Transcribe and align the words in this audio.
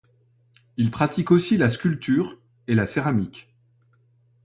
Il 0.77 0.89
pratique 0.89 1.29
aussi 1.29 1.57
la 1.57 1.69
sculpture 1.69 2.35
et 2.67 2.73
la 2.73 2.87
céramique. 2.87 3.53